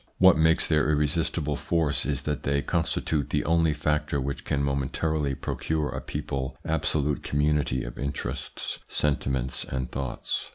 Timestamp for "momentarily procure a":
4.63-6.01